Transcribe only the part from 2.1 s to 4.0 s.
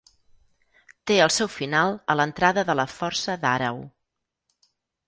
a l'entrada de la Força d'Àreu.